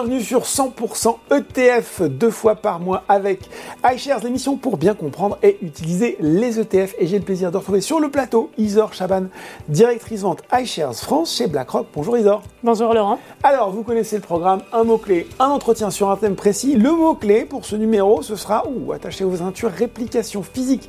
[0.00, 3.40] bienvenue sur 100% ETF, deux fois par mois avec
[3.84, 6.94] iShares, l'émission pour bien comprendre et utiliser les ETF.
[7.00, 9.24] Et j'ai le plaisir de retrouver sur le plateau Isor Chaban,
[9.68, 11.88] directrice vente iShares France chez BlackRock.
[11.92, 12.44] Bonjour Isor.
[12.62, 13.18] Bonjour Laurent.
[13.42, 16.76] Alors, vous connaissez le programme, un mot-clé, un entretien sur un thème précis.
[16.76, 20.88] Le mot-clé pour ce numéro, ce sera, ou attachez vos ceintures, réplication physique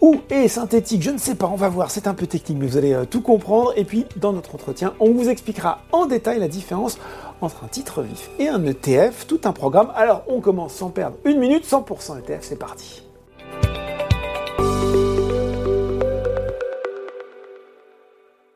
[0.00, 2.66] ou est synthétique, je ne sais pas, on va voir, c'est un peu technique, mais
[2.66, 3.72] vous allez euh, tout comprendre.
[3.76, 6.98] Et puis, dans notre entretien, on vous expliquera en détail la différence
[7.40, 9.92] entre un titre vif et un ETF, tout un programme.
[9.94, 13.02] Alors, on commence sans perdre une minute, 100% ETF, c'est parti.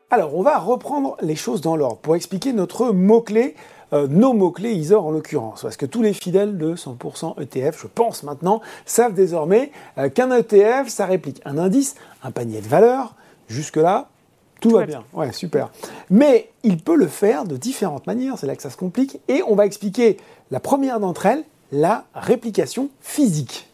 [0.09, 3.55] Alors, on va reprendre les choses dans l'ordre pour expliquer notre mot-clé
[3.93, 5.61] euh, nos mots-clés ISOR en l'occurrence.
[5.61, 10.31] Parce que tous les fidèles de 100% ETF, je pense maintenant, savent désormais euh, qu'un
[10.31, 13.15] ETF, ça réplique un indice, un panier de valeurs.
[13.47, 14.09] Jusque-là,
[14.61, 15.03] tout va bien.
[15.13, 15.69] Ouais, super.
[16.09, 19.19] Mais il peut le faire de différentes manières, c'est là que ça se complique.
[19.27, 20.17] Et on va expliquer
[20.51, 23.67] la première d'entre elles, la réplication physique.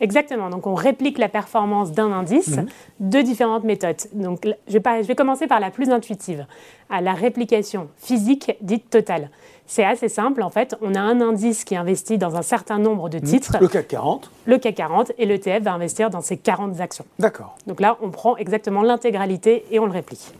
[0.00, 0.50] Exactement.
[0.50, 2.66] Donc, on réplique la performance d'un indice mhm.
[3.00, 3.96] de différentes méthodes.
[4.12, 6.46] Donc, je vais, je vais, commencer par la plus intuitive,
[6.90, 9.30] à la réplication physique dite totale.
[9.66, 10.76] C'est assez simple, en fait.
[10.80, 13.24] On a un indice qui investit dans un certain nombre de mhm.
[13.24, 13.56] titres.
[13.60, 14.30] Le CAC 40.
[14.46, 17.04] Le CAC 40, et l'ETF va investir dans ces 40 actions.
[17.18, 17.56] D'accord.
[17.66, 20.32] Donc là, on prend exactement l'intégralité et on le réplique.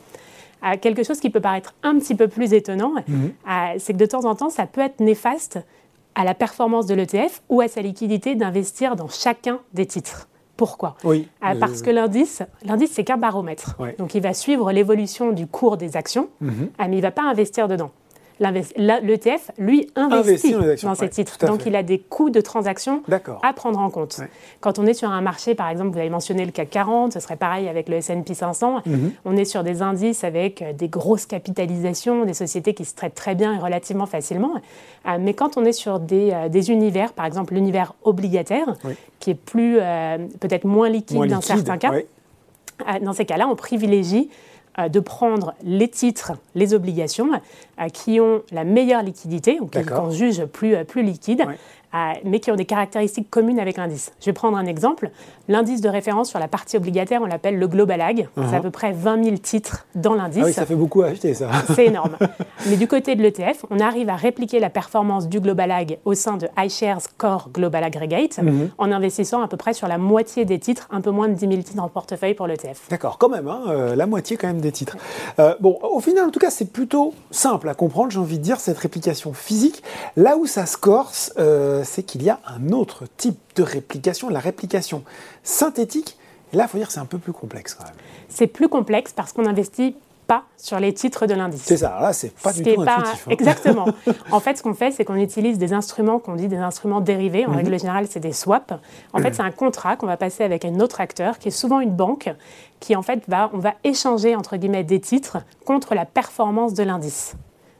[0.64, 3.32] Euh, quelque chose qui peut paraître un petit peu plus étonnant, mhm.
[3.48, 5.58] euh, c'est que de temps en temps, ça peut être néfaste
[6.14, 10.28] à la performance de l'ETF ou à sa liquidité d'investir dans chacun des titres.
[10.56, 10.96] Pourquoi?
[11.04, 13.76] Oui, euh, Parce que l'indice, l'indice c'est qu'un baromètre.
[13.98, 16.70] Donc il va suivre l'évolution du cours des actions, mhm.
[16.78, 17.90] ah, mais il ne va pas investir dedans
[18.38, 21.38] l'ETF, lui, investit, dans ces titres.
[21.46, 23.02] Donc, il a des coûts de transaction
[23.42, 24.20] à prendre en compte.
[24.60, 27.20] Quand on est sur un marché, par exemple, vous avez mentionné le CAC 40, ce
[27.20, 28.82] serait pareil avec le S&P 500.
[28.84, 29.12] Mhm.
[29.24, 33.14] On est sur des indices avec euh, des grosses capitalisations, des sociétés qui se traitent
[33.14, 34.54] très bien et relativement facilement.
[35.06, 38.76] Euh, mais quand on est sur des, euh, des univers, par exemple l'univers obligataire,
[39.18, 39.78] qui est plus
[40.40, 41.92] peut-être moins liquide dans certains cas,
[43.02, 44.28] dans ces cas-là, on privilégie
[44.78, 47.30] de prendre les titres, les obligations
[47.80, 51.44] euh, qui ont la meilleure liquidité, ou qu'on juge plus, euh, plus liquide,
[52.24, 54.12] mais qui ont des caractéristiques communes avec l'indice.
[54.20, 55.10] Je vais prendre un exemple.
[55.48, 58.28] L'indice de référence sur la partie obligataire, on l'appelle le Global Ag.
[58.34, 58.62] C'est à uh-huh.
[58.62, 60.42] peu près 20 000 titres dans l'indice.
[60.42, 61.48] Ah oui, ça fait beaucoup à acheter, ça.
[61.74, 62.16] C'est énorme.
[62.68, 66.14] mais du côté de l'ETF, on arrive à répliquer la performance du Global Ag au
[66.14, 68.68] sein de iShares Core Global Aggregate uh-huh.
[68.78, 71.48] en investissant à peu près sur la moitié des titres, un peu moins de 10
[71.48, 72.88] 000 titres en portefeuille pour l'ETF.
[72.90, 74.96] D'accord, quand même, hein, euh, la moitié quand même des titres.
[75.38, 78.42] Euh, bon, au final, en tout cas, c'est plutôt simple à comprendre, j'ai envie de
[78.42, 79.82] dire, cette réplication physique.
[80.16, 84.28] Là où ça se corse, euh, c'est qu'il y a un autre type de réplication,
[84.28, 85.02] la réplication
[85.42, 86.16] synthétique.
[86.52, 87.76] Là, il faut dire que c'est un peu plus complexe.
[88.28, 91.62] C'est plus complexe parce qu'on n'investit pas sur les titres de l'indice.
[91.64, 93.26] C'est ça, là, c'est pas du tout intuitif.
[93.26, 93.30] Hein.
[93.30, 93.86] Exactement.
[94.30, 97.46] en fait, ce qu'on fait, c'est qu'on utilise des instruments qu'on dit des instruments dérivés.
[97.46, 97.56] En mhm.
[97.56, 98.74] règle générale, c'est des swaps.
[99.12, 101.80] En fait, c'est un contrat qu'on va passer avec un autre acteur, qui est souvent
[101.80, 102.28] une banque,
[102.80, 106.82] qui en fait va, on va échanger entre guillemets des titres contre la performance de
[106.82, 107.36] l'indice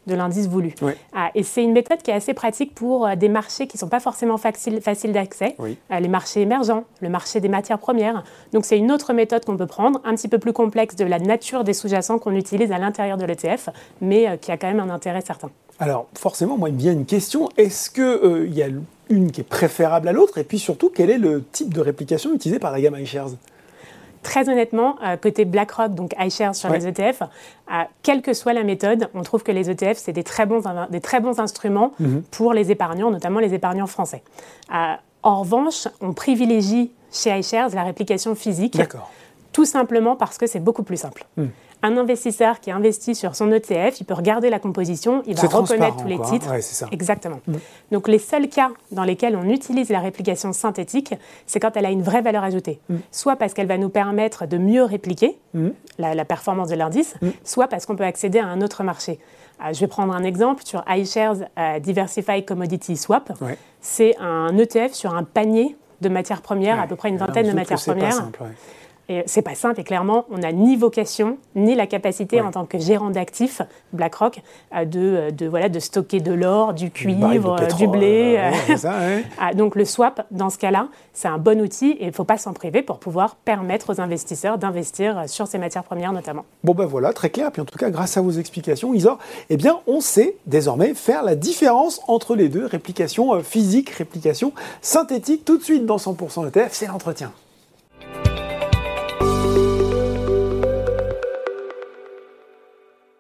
[0.07, 0.75] de l'indice voulu.
[1.15, 3.81] Ah, et c'est une méthode qui est assez pratique pour euh, des marchés qui ne
[3.81, 8.25] sont pas forcément faciles facile d'accès, euh, les marchés émergents, le marché des matières premières.
[8.53, 11.19] Donc c'est une autre méthode qu'on peut prendre, un petit peu plus complexe de la
[11.19, 13.69] nature des sous-jacents qu'on utilise à l'intérieur de l'ETF,
[14.01, 15.51] mais euh, qui a quand même un intérêt certain.
[15.79, 17.49] Alors forcément, moi, il me vient une question.
[17.57, 18.69] Est-ce qu'il y a
[19.11, 20.39] une qui est préférable à l'autre?
[20.39, 23.31] Et puis surtout, quel est le type de réplication utilisé par la gamme iShares?
[24.27, 28.65] Très honnêtement, euh, côté BlackRock, donc iShares sur les ETF, euh, quelle que soit la
[28.65, 32.25] méthode, on trouve que les ETF, c'est des, très bons, des très bons instruments mhm.
[32.33, 34.25] pour les épargnants, notamment les épargnants français.
[34.75, 38.77] Euh, en revanche, on privilégie chez iShares la réplication physique.
[39.53, 41.25] Tout simplement parce que c'est beaucoup plus simple.
[41.37, 41.47] Hmm
[41.83, 45.97] un investisseur qui investit sur son ETF, il peut regarder la composition, il va reconnaître
[45.97, 46.23] tous les hein.
[46.31, 46.63] titres.
[46.63, 46.87] ça.
[46.91, 47.41] Exactement.
[47.47, 47.55] Mm.
[47.93, 51.15] Donc les seuls cas dans lesquels on utilise la réplication synthétique,
[51.47, 52.81] c'est quand elle a une vraie valeur ajoutée.
[52.89, 52.97] Mm.
[53.11, 55.69] Soit parce qu'elle va nous permettre de mieux répliquer mm.
[55.99, 57.15] la, performance de l'indice,
[57.45, 59.19] soit parce qu'on peut accéder à un autre marché.
[59.65, 63.33] Euh, je vais prendre un exemple sur iShares euh, Diversified Commodity Swap.
[63.81, 67.53] C'est un ETF sur un panier de matières premières, à peu près une vingtaine de
[67.53, 68.29] matières premières.
[69.09, 72.65] Et c'est pas simple et clairement, on n'a ni vocation ni la capacité en tant
[72.65, 73.63] que gérant d'actifs
[73.93, 74.41] BlackRock
[74.75, 78.41] euh, de, euh, de, voilà, de stocker de l'or, du cuivre, euh, du blé.
[79.39, 82.25] Ah, donc le swap, dans ce cas-là, c'est un bon outil et il ne faut
[82.25, 86.45] pas s'en priver pour pouvoir permettre aux investisseurs d'investir sur ces matières premières notamment.
[86.65, 87.51] Bon ben voilà, très clair.
[87.53, 89.19] Puis en tout cas, grâce à vos explications, Isor,
[89.51, 95.45] eh bien, on sait désormais faire la différence entre les deux, réplication physique, réplication synthétique.
[95.45, 97.33] Tout de suite dans 100% ETF, c'est l'entretien.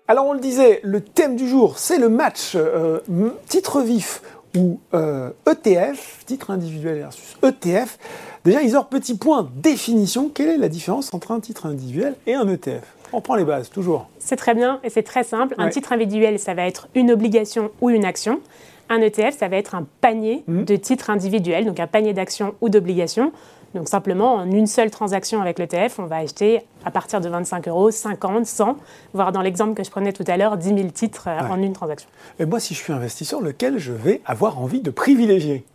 [0.09, 3.01] Alors on le disait, le thème du jour, c'est le match euh,
[3.49, 4.23] titre vif
[4.57, 7.99] ou ETF, titre individuel versus ETF.
[8.45, 12.49] Déjà, Isor, petit point définition, quelle est la différence entre un titre individuel et un
[12.49, 14.09] ETF On prend les bases, toujours.
[14.21, 15.57] C'est très bien et c'est très simple.
[15.59, 18.41] Un titre individuel, ça va être une obligation ou une action.
[18.89, 20.63] Un ETF, ça va être un panier mmh.
[20.63, 23.33] de titres individuels, donc un panier d'actions ou d'obligations.
[23.77, 27.69] Donc simplement, en une seule transaction avec l'ETF, on va acheter à partir de 25
[27.69, 28.77] euros, 50, 100,
[29.13, 31.75] voire dans l'exemple que je prenais tout à l'heure, 10 000 titres euh, en une
[31.75, 32.09] transaction.
[32.39, 35.67] Et moi, si je suis investisseur, lequel je vais avoir envie de privilégier?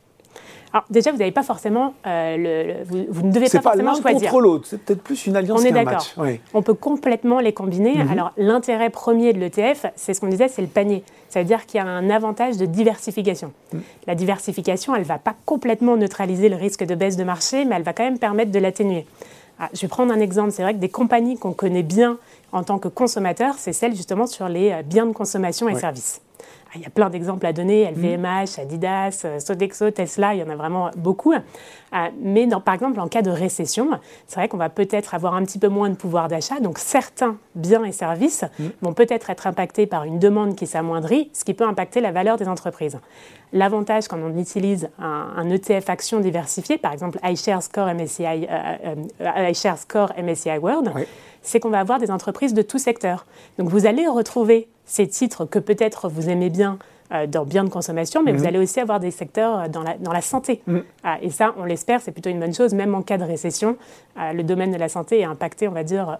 [0.73, 4.19] Alors déjà, vous n'avez pas forcément, euh, le, vous, ne devez pas, forcément choisir.
[4.19, 6.13] C'est pas contre l'autre, c'est peut-être plus une alliance qu'un match.
[6.17, 6.39] On est d'accord.
[6.53, 7.95] On peut complètement les combiner.
[7.95, 8.11] Mhm.
[8.11, 11.03] Alors l'intérêt premier de l'ETF, c'est ce qu'on disait, c'est le panier.
[11.29, 13.51] Ça veut dire qu'il y a un avantage de diversification.
[13.73, 13.81] Mhm.
[14.07, 17.75] La diversification, elle ne va pas complètement neutraliser le risque de baisse de marché, mais
[17.75, 19.05] elle va quand même permettre de l'atténuer.
[19.59, 20.51] Ah, je vais prendre un exemple.
[20.51, 22.17] C'est vrai que des compagnies qu'on connaît bien
[22.51, 26.21] en tant que consommateurs, c'est celles justement sur les euh, biens de consommation et services.
[26.73, 28.61] Ah, il y a plein d'exemples à donner, LVMH, mm.
[28.61, 31.33] Adidas, euh, Sodexo, Tesla, il y en a vraiment beaucoup.
[31.33, 31.37] Euh,
[32.21, 33.89] mais par exemple, en cas de récession,
[34.25, 36.61] c'est vrai qu'on va peut-être avoir un petit peu moins de pouvoir d'achat.
[36.61, 38.65] Donc certains biens et services mm.
[38.83, 42.37] vont peut-être être impactés par une demande qui s'amoindrit, ce qui peut impacter la valeur
[42.37, 42.97] des entreprises.
[43.51, 50.13] L'avantage quand on utilise un, ETF action diversifié, par exemple iShares Core MSCI, euh, Core
[50.17, 50.93] MSCI World,
[51.41, 53.25] c'est qu'on va avoir des entreprises de tout secteur.
[53.57, 56.77] Donc vous allez retrouver ces titres que peut-être vous aimez bien
[57.13, 58.47] euh, dans biens de consommation, mais vous mhm.
[58.47, 60.61] allez aussi avoir des secteurs euh, dans la, dans la santé.
[60.65, 60.83] Mhm.
[61.03, 63.75] Ah, et ça, on l'espère, c'est plutôt une bonne chose, même en cas de récession,
[64.17, 66.19] euh, le domaine de la santé est impacté, on va dire,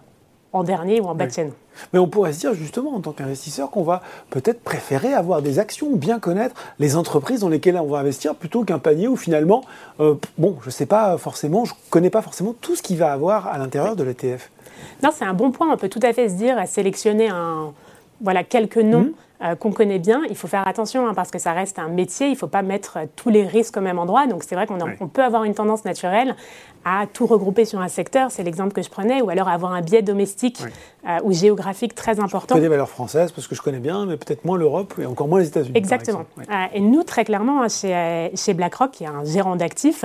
[0.52, 1.52] en dernier ou en bas de chaîne.
[1.94, 5.58] Mais on pourrait se dire justement en tant qu'investisseur qu'on va peut-être préférer avoir des
[5.58, 9.16] actions ou bien connaître les entreprises dans lesquelles on va investir plutôt qu'un panier où
[9.16, 9.62] finalement,
[9.98, 13.14] bon, je ne sais pas forcément, je ne connais pas forcément tout ce qu'il va
[13.14, 14.50] avoir à l'intérieur de l'ETF.
[15.02, 15.72] Non, c'est un bon point.
[15.72, 17.72] On peut tout à fait se dire à sélectionner un,
[18.20, 19.44] voilà, quelques noms mmh.
[19.44, 20.22] euh, qu'on connaît bien.
[20.28, 22.28] Il faut faire attention hein, parce que ça reste un métier.
[22.28, 24.26] Il ne faut pas mettre tous les risques au même endroit.
[24.26, 26.36] Donc c'est vrai qu'on peut avoir une tendance naturelle
[26.84, 29.82] à tout regrouper sur un secteur, c'est l'exemple que je prenais, ou alors avoir un
[29.82, 30.62] biais domestique
[31.04, 32.54] euh, ou géographique très important.
[32.54, 35.26] Je des valeurs françaises parce que je connais bien, mais peut-être moins l'Europe et encore
[35.26, 35.76] moins les États-Unis.
[35.76, 36.26] Exactement.
[36.38, 40.04] Euh, et nous, très clairement, chez, euh, chez BlackRock, qui est un gérant d'actifs,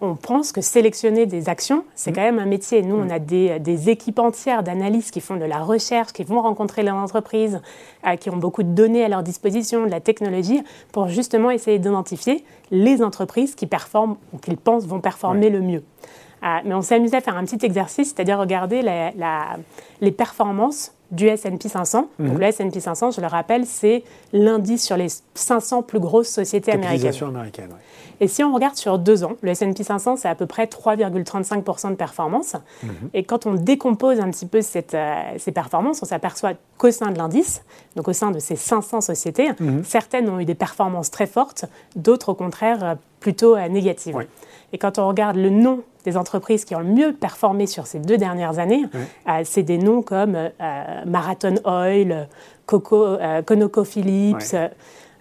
[0.00, 2.14] on pense que sélectionner des actions, c'est mmh.
[2.14, 2.82] quand même un métier.
[2.82, 3.10] Nous, on mmh.
[3.10, 6.90] a des, des équipes entières d'analystes qui font de la recherche, qui vont rencontrer les
[6.90, 7.60] entreprises,
[8.20, 10.62] qui ont beaucoup de données à leur disposition, de la technologie,
[10.92, 15.82] pour justement essayer d'identifier les entreprises qui performent ou qu'ils pensent vont performer le mieux.
[16.42, 18.82] Euh, mais on s'est amusé à faire un petit exercice, c'est-à-dire regarder
[20.00, 22.08] les performances du S&P 500.
[22.18, 22.38] Donc mhm.
[22.38, 27.14] le S&P 500, je le rappelle, c'est l'indice sur les 500 plus grosses sociétés américaines.
[27.28, 27.70] américaine.
[28.20, 31.90] Et si on regarde sur deux ans, le S&P 500, c'est à peu près 3,35%
[31.90, 32.56] de performance.
[32.82, 32.90] Mhm.
[33.14, 37.10] Et quand on décompose un petit peu cette, euh, ces performances, on s'aperçoit qu'au sein
[37.10, 37.62] de l'indice,
[37.96, 39.84] donc au sein de ces 500 sociétés, mhm.
[39.84, 41.64] certaines ont eu des performances très fortes,
[41.96, 44.16] d'autres au contraire euh, plutôt négatives.
[44.72, 47.98] Et quand on regarde le nom des entreprises qui ont le mieux performé sur ces
[47.98, 50.50] deux dernières années, euh, c'est des noms comme euh,
[51.06, 52.28] Marathon Oil,
[52.66, 53.18] Coco,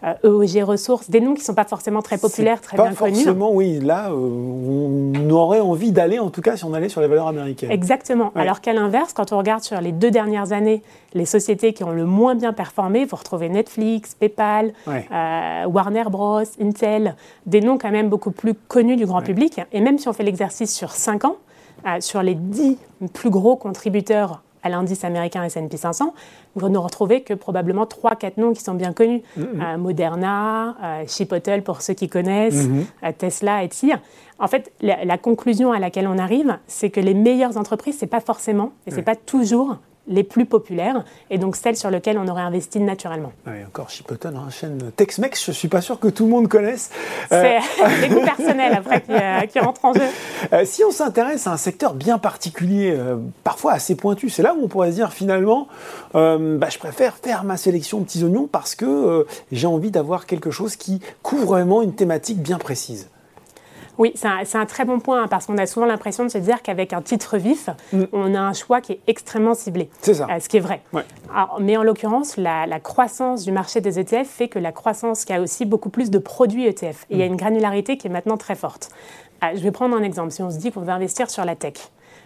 [0.04, 0.14] euh.
[0.24, 3.16] EOG Ressources, des noms qui ne sont pas forcément très populaires, très bien connus.
[3.16, 3.80] forcément, oui.
[3.80, 7.72] Là, on aurait envie d'aller, en tout cas, si on allait sur les valeurs américaines.
[7.72, 8.32] Exactement.
[8.36, 11.92] Alors qu'à l'inverse, quand on regarde sur les deux dernières années, les sociétés qui ont
[11.92, 18.10] le moins bien performé, vous retrouvez Netflix, PayPal, Warner Bros, Intel, des noms quand même
[18.10, 19.62] beaucoup plus connus du grand public.
[19.72, 21.38] Et même si on fait l'exercice sur 5 ans,
[22.00, 22.77] sur les 10
[23.13, 26.14] plus gros contributeurs à l'indice américain S&P 500,
[26.56, 29.22] vous ne retrouvez que probablement 3-4 noms qui sont bien connus.
[29.38, 29.44] Mm-hmm.
[29.62, 32.86] Euh, Moderna, euh, Chipotle pour ceux qui connaissent, mm-hmm.
[33.04, 34.00] euh, Tesla et TIR.
[34.40, 38.10] En fait, la, conclusion à laquelle on arrive, c'est que les meilleures entreprises, ce n'est
[38.10, 42.18] pas forcément, et ce n'est pas toujours les plus populaires et donc celles sur lesquelles
[42.18, 43.32] on aurait investi naturellement.
[43.46, 46.48] Oui, encore Chipotle, hein, chaîne Tex-Mex, je ne suis pas sûr que tout le monde
[46.48, 46.92] connaisse.
[47.30, 47.60] C'est
[48.02, 50.02] des goûts personnels après qui, euh, rentrent en jeu.
[50.54, 54.54] Euh, si on s'intéresse à un secteur bien particulier, euh, parfois assez pointu, c'est là
[54.54, 55.68] où on pourrait se dire finalement,
[56.14, 60.52] bah, je préfère faire ma sélection de petits oignons parce que j'ai envie d'avoir quelque
[60.52, 63.10] chose qui couvre vraiment une thématique bien précise.
[63.98, 66.62] Oui, c'est un, très bon point hein, parce qu'on a souvent l'impression de se dire
[66.62, 68.04] qu'avec un titre vif, mm.
[68.13, 69.89] on a un choix qui est extrêmement ciblé.
[70.01, 70.27] C'est ça.
[70.30, 70.82] Euh, ce qui est vrai.
[71.60, 75.42] mais en l'occurrence, la, croissance du marché des ETF fait que la croissance qui a
[75.42, 77.06] aussi beaucoup plus de produits ETF.
[77.10, 77.30] Et il y a mm.
[77.30, 78.89] une granularité qui est maintenant très forte.
[79.44, 80.32] Euh, je vais prendre un exemple.
[80.32, 81.75] Si on se dit qu'on veut investir sur la tech,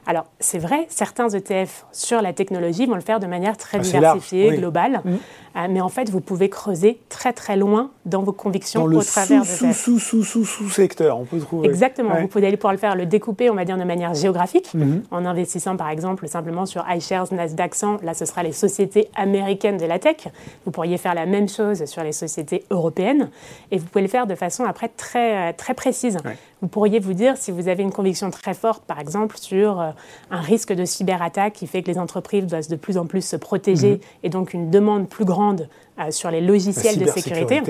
[0.08, 3.81] Alors, c'est vrai, certains ETF sur la technologie vont le faire de manière très ah,
[3.81, 5.01] diversifiée, globale.
[5.03, 5.12] Mm.
[5.58, 9.46] Euh, mais en fait, vous pouvez creuser très très loin dans vos convictions au travers
[9.46, 11.67] sous, de sous, sous, sous, sous, secteur, on peut trouver.
[11.67, 12.15] Exactement.
[12.22, 15.01] Vous pouvez aller pouvoir le faire, le découper, on va dire, de manière géographique, mm-hmm.
[15.12, 18.01] en investissant par exemple simplement sur iShares, Nasdaq 100.
[18.03, 20.27] Là, ce sera les sociétés américaines de la tech.
[20.65, 23.29] Vous pourriez faire la même chose sur les sociétés européennes,
[23.72, 26.17] et vous pouvez le faire de façon après très très précise.
[26.62, 29.90] Vous pourriez vous dire, si vous avez une conviction très forte, par exemple, sur euh,
[30.29, 33.36] un risque de cyberattaque qui fait que les entreprises doivent de plus en plus se
[33.36, 34.00] protéger, mhm.
[34.24, 35.69] et donc une demande plus grande
[36.00, 37.62] euh, sur les logiciels de sécurité,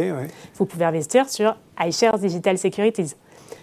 [0.56, 3.16] vous pouvez investir sur iShares Digital Securities.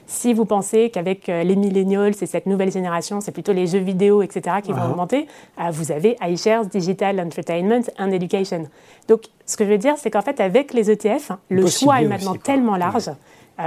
[0.06, 3.78] Si vous pensez qu'avec euh, les millennials et cette nouvelle génération, c'est plutôt les jeux
[3.78, 5.26] vidéo, etc., qui vont augmenter,
[5.70, 8.64] vous avez iShares Digital Entertainment and Education.
[9.06, 12.00] Donc, ce que je veux dire, c'est qu'en fait, avec les ETF, hein, le choix
[12.00, 13.10] est maintenant tellement large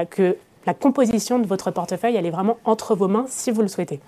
[0.09, 3.67] que la composition de votre portefeuille, elle est vraiment entre vos mains si vous le
[3.67, 3.99] souhaitez.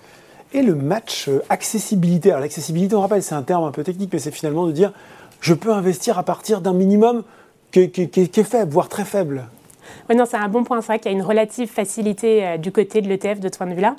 [0.54, 2.30] Et le match euh, accessibilité.
[2.30, 4.92] Alors l'accessibilité, on rappelle, c'est un terme un peu technique, mais c'est finalement de dire
[5.40, 7.22] je peux investir à partir d'un minimum
[7.70, 9.48] qui, est faible, voire très faible.
[10.08, 10.80] Oui, non, c'est un bon point.
[10.80, 13.58] C'est vrai qu'il y a une relative facilité euh, du côté de l'ETF de ce
[13.58, 13.96] point de vue-là.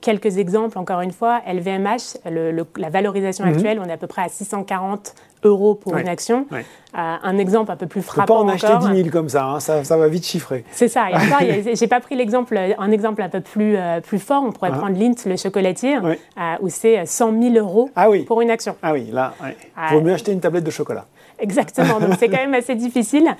[0.00, 3.52] quelques exemples, encore une fois, LVMH, la valorisation mhm.
[3.52, 6.46] actuelle, on est à peu près à 640 euros pour une action.
[6.52, 6.58] Euh,
[6.94, 8.34] un exemple un peu plus frappant.
[8.34, 10.64] Pas en acheter 10 000 comme ça, hein, ça, ça, va vite chiffrer.
[10.72, 11.06] C'est ça.
[11.40, 14.42] Et j'ai pas pris l'exemple, un exemple un peu plus, euh, plus fort.
[14.46, 14.78] On pourrait ah.
[14.78, 18.76] prendre Lint, le chocolatier, euh, où c'est 100 000 euros ah pour une action.
[18.82, 21.06] Ah oui, là, il vaut mieux acheter une tablette de chocolat.
[21.38, 21.98] Exactement.
[21.98, 23.34] Donc c'est quand même assez difficile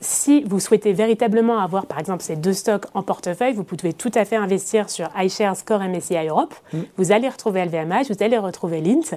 [0.00, 4.10] si vous souhaitez véritablement avoir, par exemple, ces deux stocks en portefeuille, vous pouvez tout
[4.14, 6.54] à fait investir sur iShares Core MSCI Europe.
[6.72, 6.78] Mm.
[6.96, 9.14] Vous allez retrouver LVMH, vous allez retrouver Lint,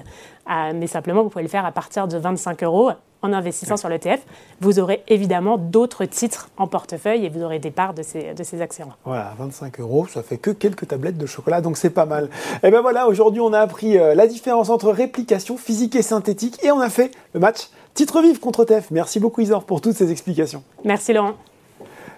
[0.50, 2.90] euh, mais simplement, vous pouvez le faire à partir de 25 euros
[3.22, 4.20] en investissant sur l'ETF.
[4.60, 8.42] Vous aurez évidemment d'autres titres en portefeuille et vous aurez des parts de ces, de
[8.42, 8.88] ces actions.
[9.04, 12.24] Voilà, 25 euros, ça fait que quelques tablettes de chocolat, donc c'est pas mal.
[12.24, 16.02] Et eh bien voilà, aujourd'hui, on a appris euh, la différence entre réplication physique et
[16.02, 18.90] synthétique et on a fait le match Titre vif contre ETF.
[18.90, 20.62] Merci beaucoup Isor pour toutes ces explications.
[20.84, 21.34] Merci Laurent.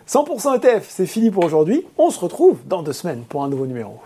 [0.09, 1.87] 100% ETF, c'est fini pour aujourd'hui.
[1.99, 4.01] On se retrouve dans deux semaines pour un nouveau numéro.